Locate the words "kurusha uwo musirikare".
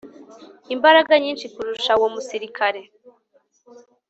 1.53-2.81